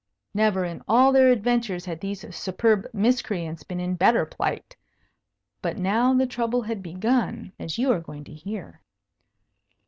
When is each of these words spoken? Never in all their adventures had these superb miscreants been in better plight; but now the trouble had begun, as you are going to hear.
Never 0.33 0.65
in 0.65 0.81
all 0.87 1.11
their 1.11 1.29
adventures 1.31 1.85
had 1.85 1.99
these 2.01 2.25
superb 2.35 2.87
miscreants 2.91 3.61
been 3.61 3.79
in 3.79 3.93
better 3.93 4.25
plight; 4.25 4.75
but 5.61 5.77
now 5.77 6.11
the 6.15 6.25
trouble 6.25 6.63
had 6.63 6.81
begun, 6.81 7.53
as 7.59 7.77
you 7.77 7.91
are 7.91 8.01
going 8.01 8.23
to 8.23 8.33
hear. 8.33 8.81